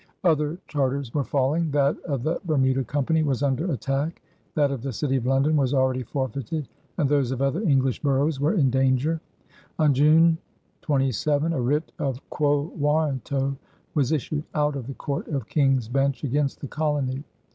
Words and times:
Other 0.23 0.57
charters 0.67 1.13
were 1.13 1.23
falling: 1.23 1.69
that 1.73 1.95
of 2.05 2.23
the 2.23 2.41
Bermuda 2.43 2.83
Company 2.83 3.21
was 3.21 3.43
under 3.43 3.71
attack; 3.71 4.19
that 4.55 4.71
of 4.71 4.81
the 4.81 4.91
City 4.91 5.15
of 5.17 5.27
London 5.27 5.55
was 5.55 5.75
already 5.75 6.01
forfeited; 6.01 6.67
and 6.97 7.07
those 7.07 7.29
of 7.29 7.39
other 7.39 7.61
English 7.61 8.01
boroughs 8.01 8.39
were 8.39 8.55
in 8.55 8.71
danger. 8.71 9.21
On 9.77 9.93
June 9.93 10.39
27, 10.81 11.53
a 11.53 11.61
writ 11.61 11.91
of 11.99 12.19
quo 12.31 12.71
warranto 12.75 13.55
was 13.93 14.11
issued 14.11 14.43
out 14.55 14.75
of 14.75 14.87
the 14.87 14.95
Court 14.95 15.27
of 15.27 15.45
King's 15.45 15.87
Bench 15.87 16.23
against 16.23 16.61
the 16.61 16.67
colony. 16.67 17.23